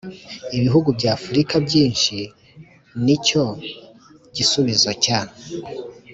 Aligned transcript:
ibihugu 0.57 0.89
by'afurika 0.97 1.55
byinshi 1.67 2.17
ni 3.03 3.11
icyo 3.15 3.43
gisubizo 4.35 4.89
cya 5.03 5.19